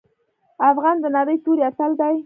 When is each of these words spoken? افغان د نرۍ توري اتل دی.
افغان 0.71 0.95
د 1.01 1.05
نرۍ 1.15 1.37
توري 1.43 1.61
اتل 1.69 1.91
دی. 1.99 2.15